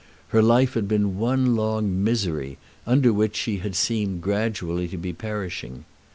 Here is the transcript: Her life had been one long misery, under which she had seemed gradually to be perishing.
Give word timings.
Her 0.29 0.41
life 0.41 0.73
had 0.73 0.87
been 0.87 1.19
one 1.19 1.55
long 1.55 2.03
misery, 2.03 2.57
under 2.87 3.13
which 3.13 3.35
she 3.35 3.57
had 3.57 3.75
seemed 3.75 4.23
gradually 4.23 4.87
to 4.87 4.97
be 4.97 5.13
perishing. 5.13 5.85